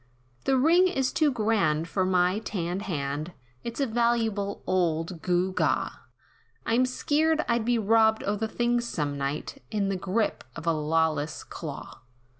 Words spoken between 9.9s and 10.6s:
grip